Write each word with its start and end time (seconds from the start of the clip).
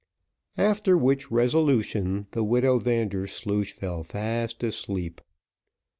After 0.57 0.97
which 0.97 1.29
resolution 1.29 2.25
the 2.31 2.43
widow 2.43 2.79
Vandersloosh 2.79 3.73
fell 3.73 4.01
fast 4.01 4.63
asleep. 4.63 5.21